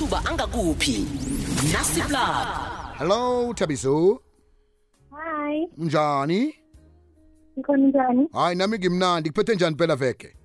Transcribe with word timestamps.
amathuba 0.00 0.24
angakuphi? 0.30 1.04
Nasiplab 1.72 2.46
hello 2.98 3.52
thabiso. 3.54 4.20
Hi, 5.10 5.68
njani 5.78 6.54
ngikhona 7.58 7.88
njani? 7.88 8.28
hayi 8.32 8.56
nami 8.56 8.78
ngimnandi. 8.78 9.30
Kuphethe 9.30 9.54
njani 9.54 9.76
phela 9.76 9.96
veke? 9.96 10.36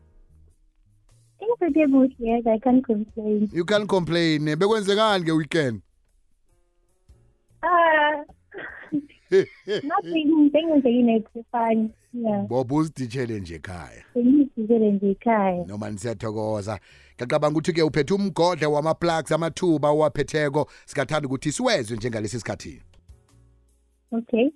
Ingiphethe 1.39 1.87
kuhle, 1.87 2.15
yes, 2.19 2.47
I 2.47 2.59
can't 2.59 2.85
complain. 2.85 3.49
you 3.53 3.65
can 3.65 3.87
complain. 3.87 4.45
Bekwenzekani 4.55 5.23
nge-weekend 5.23 5.81
Ah, 7.61 8.23
nothing, 9.83 10.49
bengenzekile 10.51 11.23
fine. 11.51 11.89
Yeah, 12.13 12.47
bobo 12.47 12.75
uziditshele 12.75 13.39
nje 13.39 13.55
ekhaya. 13.55 14.03
Bengizizele 14.55 14.91
nje 14.91 15.11
ekhaya. 15.11 15.65
noma 15.67 15.89
nisiyathokoza 15.89 16.79
ngiyacabanga 17.15 17.57
ukuthi-ke 17.57 17.83
uphethe 17.83 18.13
umgodle 18.13 18.65
wama-plugs 18.65 19.31
amathuba 19.31 19.89
owaphetheko 19.89 20.67
singathanda 20.85 21.27
ukuthi 21.27 21.51
siwezwe 21.51 21.97
njengalesi 21.97 22.39
sikhathi 22.39 22.81
Okay. 24.11 24.49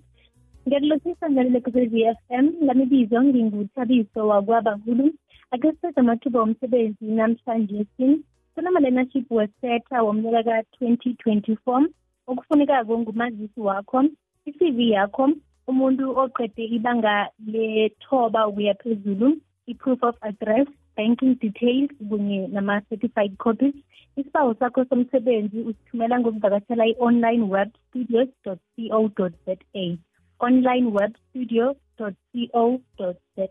Ngiyakulotshisa 0.68 1.28
njalo 1.28 1.50
lekwekwezi 1.50 2.04
FM, 2.04 2.46
lami 2.66 2.86
bizo 2.86 3.22
nginguthabiso 3.22 4.28
wakwabankulu. 4.28 5.12
Ake 5.50 5.72
sithathe 5.72 6.00
amathuba 6.00 6.40
omsebenzi 6.42 7.04
namhlanje 7.04 7.86
sin. 7.96 8.24
Kunama-learnership 8.54 9.30
wesetha 9.30 10.02
womnyaka 10.02 10.42
ka-2024. 10.42 11.88
Okufunekako 12.26 12.98
ngumazisi 12.98 13.60
wakho, 13.60 14.04
i-CV 14.46 14.78
yakho, 14.90 15.28
umuntu 15.66 16.18
oqede 16.18 16.64
ibanga 16.64 17.28
lethoba 17.46 18.46
ukuya 18.48 18.74
phezulu, 18.74 19.36
i-proof 19.70 20.02
of 20.02 20.16
address, 20.22 20.66
banking 20.96 21.34
details 21.44 21.90
kunye 22.10 22.48
nama-certified 22.48 23.36
copies. 23.38 23.74
Isibawo 24.16 24.54
sakho 24.54 24.84
somsebenzi 24.84 25.60
usithumela 25.60 26.20
ngokuvakashela 26.20 26.86
i-online 26.86 27.42
web 27.54 27.70
studios 27.88 28.28
co 28.44 28.56
za 29.46 29.56
online 30.40 30.86
web 30.90 31.12
studio 31.28 31.76
co 31.98 32.10
za 33.36 33.46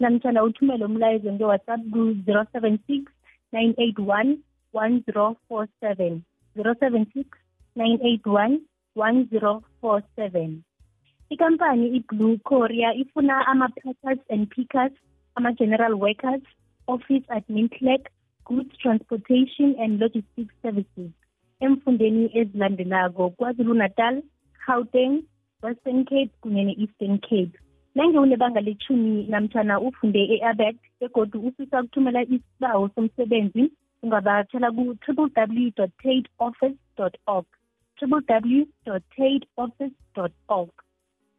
namtshana 0.00 0.42
uthumele 0.42 0.84
umlayezo 0.84 1.32
nge-whatsapp 1.32 1.80
ku-076 1.92 3.04
981 3.52 4.36
1047 4.74 6.20
076 6.56 7.24
981 7.76 8.58
1047 8.96 10.50
ikampani 11.30 11.88
iblue 11.88 12.36
korea 12.36 12.94
ifuna 12.94 13.46
ama-packers 13.46 14.20
and 14.30 14.48
pickers 14.48 14.92
ama-general 15.36 15.94
workers 15.94 16.42
office 16.86 17.24
admin 17.36 17.68
clerk 17.78 18.10
goods 18.44 18.76
transportation 18.82 19.74
and 19.78 19.98
logistics 20.00 20.54
services. 20.62 21.10
Emfundeni 21.60 22.30
ezilandelako 22.38 23.30
kwazulu-natal 23.30 24.22
gauteng 24.66 25.22
western 25.62 26.04
cape 26.04 26.32
kunye 26.40 26.64
ne-eastern 26.64 27.18
cape. 27.18 27.54
Nange 27.94 28.18
unebanga 28.18 28.60
lethumi 28.60 29.26
namtshana 29.28 29.80
ufunde 29.80 30.20
e-abet 30.34 30.76
begodu 31.00 31.40
ufisa 31.40 31.80
ukuthumela 31.80 32.22
isibawo 32.22 32.88
somsebenzi 32.94 33.72
ungavakatshela 34.02 34.70
ku-www 34.70 35.70
tate 35.76 36.28
office 36.38 36.78
org. 37.26 37.46
www 38.02 38.64
tate 38.84 39.46
office 39.56 39.96
org. 40.48 40.70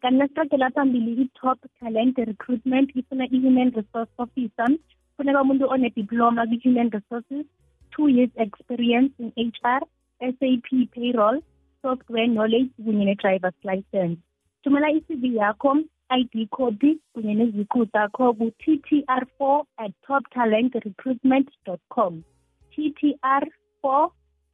Kanti 0.01 0.17
nasiragela 0.17 0.69
phambili 0.69 1.11
i-top 1.23 1.59
talent 1.79 2.17
recruitment 2.17 2.95
ifuna 2.95 3.25
i-human 3.35 3.71
resource 3.79 4.11
officer. 4.17 4.69
Funeka 5.17 5.41
umuntu 5.41 5.69
onediploma 5.73 6.47
kwi-human 6.49 6.89
resources 6.97 7.45
two 7.91 8.07
years 8.07 8.33
experience 8.45 9.11
in 9.19 9.29
hr 9.37 9.81
sap 10.19 10.67
payroll 10.95 11.41
software 11.81 12.27
knowledge 12.27 12.69
kunye 12.85 13.05
ne-drivers 13.05 13.59
license. 13.63 14.17
Thumela 14.63 14.89
i-cv 14.97 15.23
yakho 15.41 15.71
id 16.19 16.49
copy 16.57 16.91
kunye 17.13 17.33
neziqu 17.39 17.85
zakho 17.93 18.33
ku-ttr 18.33 19.23
4 19.39 19.63
at 19.77 19.91
toptalentrecruitment 20.07 21.47
com. 21.89 22.23
Ttr 22.71 23.43
4 23.81 24.11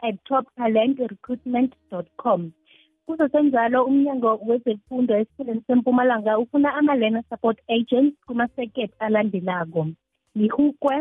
at 0.07 0.16
toptalentrecruitment 0.29 1.72
com. 2.18 2.51
Kuzosenjalo 3.06 3.86
umnyango 3.86 4.40
wezemfundo 4.47 5.14
esifundeni 5.18 5.62
sempumalanga 5.68 6.40
ufuna 6.40 6.74
ama-learner 6.80 7.24
support 7.30 7.58
agents 7.69 8.16
kumaseket 8.28 8.91
alandelako. 9.00 9.88
Lihukwe 10.36 10.96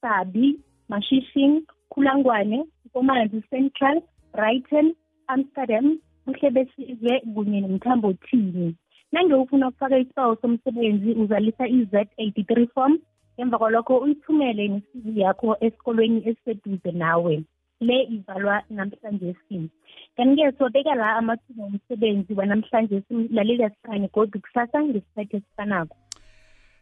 sabi 0.00 0.60
mashishing 0.88 1.62
khulangwane 1.90 2.64
komanzi 2.92 3.42
central 3.50 4.02
brighton 4.32 4.94
amsterdam 5.26 5.98
buhle 6.26 6.50
besizwe 6.50 7.20
kunye 7.34 7.60
nomthambo 7.60 8.12
thini 8.12 8.74
nange 9.12 9.34
ufuna 9.34 9.68
ukufaka 9.68 9.98
isibawo 9.98 10.36
somsebenzi 10.36 11.10
uzalisa 11.12 11.68
i-z 11.68 11.94
83 12.18 12.66
form. 12.74 12.98
Emva 13.36 13.58
kwalokho 13.58 13.98
uyithumele 13.98 14.68
ne-cv 14.68 15.18
yakho 15.18 15.56
esikolweni 15.60 16.28
esiseduze 16.28 16.92
nawe. 16.92 17.42
Le 17.86 18.02
ivalwa 18.16 18.62
namhlanje 18.70 19.36
si 19.48 19.70
kanti-ke 20.16 20.52
sobeka 20.58 20.94
la 20.94 21.16
amathuba 21.16 21.64
omsebenzi 21.64 22.34
wanamhlanje 22.34 23.02
silalela 23.08 23.70
sikhanye 23.70 24.08
kodwa 24.08 24.40
kusasa 24.40 24.82
ngesikhathi 24.82 25.36
esifanako. 25.36 25.96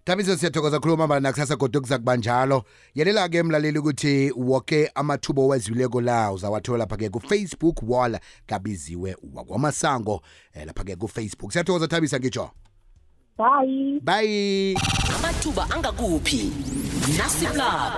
Thabiso 0.04 0.36
siyathokoza 0.36 0.80
khuluma 0.80 1.06
mara 1.06 1.20
nakusasa 1.20 1.56
kodwa 1.56 1.80
kuza 1.80 1.98
kuba 1.98 2.16
njalo. 2.16 2.64
Yelela-ke 2.94 3.42
mlaleli 3.42 3.78
ukuthi 3.78 4.32
woke 4.36 4.90
amathuba 4.94 5.42
owezileko 5.42 6.00
la 6.00 6.32
uzawathola 6.32 6.78
lapha-ke 6.78 7.10
kufacebook 7.10 7.82
wall 7.82 8.18
kabiziwe 8.46 9.16
wakwamasango 9.34 10.22
eh, 10.54 10.66
lapha-ke 10.66 10.96
kufacebook. 10.96 11.52
Siyathokoza 11.52 11.88
thabisa 11.88 12.18
ngitsho. 12.18 12.50
Bye. 13.38 14.00
Bye. 14.02 14.74
Amathuba 15.16 15.70
angakuphi? 15.70 16.52
Nasiplab 17.18 17.92